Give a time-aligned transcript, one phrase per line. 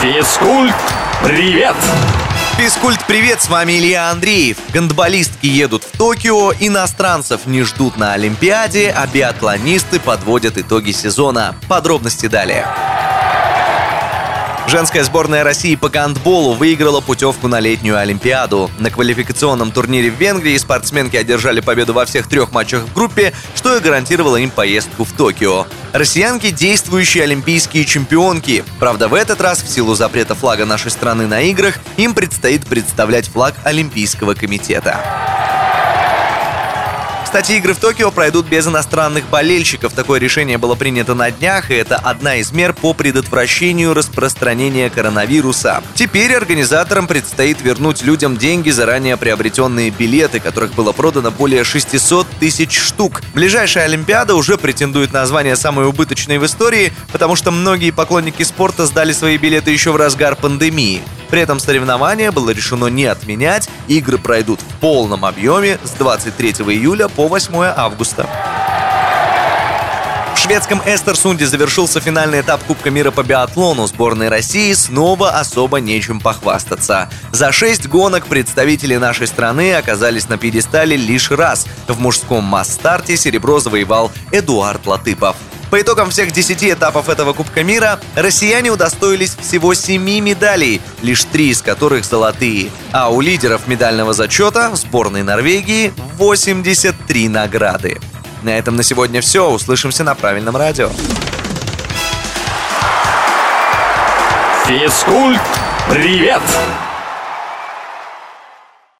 [0.00, 0.74] Физкульт,
[1.22, 1.76] привет!
[2.56, 4.56] Физкульт, привет, с вами Илья Андреев.
[4.72, 11.54] Гандболистки едут в Токио, иностранцев не ждут на Олимпиаде, а биатлонисты подводят итоги сезона.
[11.68, 12.66] Подробности далее.
[14.70, 18.70] Женская сборная России по гандболу выиграла путевку на летнюю Олимпиаду.
[18.78, 23.76] На квалификационном турнире в Венгрии спортсменки одержали победу во всех трех матчах в группе, что
[23.76, 25.66] и гарантировало им поездку в Токио.
[25.92, 28.62] Россиянки– действующие олимпийские чемпионки.
[28.78, 33.26] Правда, в этот раз, в силу запрета флага нашей страны на играх, им предстоит представлять
[33.26, 35.00] флаг Олимпийского комитета.
[37.30, 39.92] Кстати, игры в Токио пройдут без иностранных болельщиков.
[39.92, 45.80] Такое решение было принято на днях, и это одна из мер по предотвращению распространения коронавируса.
[45.94, 52.26] Теперь организаторам предстоит вернуть людям деньги за ранее приобретенные билеты, которых было продано более 600
[52.40, 53.22] тысяч штук.
[53.32, 58.86] Ближайшая Олимпиада уже претендует на звание самой убыточной в истории, потому что многие поклонники спорта
[58.86, 61.00] сдали свои билеты еще в разгар пандемии.
[61.30, 67.08] При этом соревнования было решено не отменять, игры пройдут в полном объеме с 23 июля
[67.08, 68.28] по 8 августа.
[70.34, 73.86] В шведском Эстерсунде завершился финальный этап Кубка мира по биатлону.
[73.86, 77.10] Сборной России снова особо нечем похвастаться.
[77.30, 81.66] За шесть гонок представители нашей страны оказались на пьедестале лишь раз.
[81.86, 85.36] В мужском масс-старте серебро завоевал Эдуард Латыпов.
[85.70, 91.50] По итогам всех 10 этапов этого Кубка мира россияне удостоились всего 7 медалей, лишь 3
[91.50, 92.70] из которых золотые.
[92.92, 98.00] А у лидеров медального зачета сборной Норвегии 83 награды.
[98.42, 99.48] На этом на сегодня все.
[99.48, 100.90] Услышимся на правильном радио.
[104.66, 105.40] Физкульт,
[105.88, 106.42] привет!